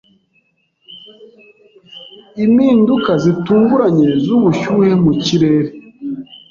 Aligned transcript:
Impinduka 2.45 3.11
zitunguranye 3.23 4.09
z’ubushyuhe 4.23 4.91
mu 5.03 5.11
kirere 5.23 5.69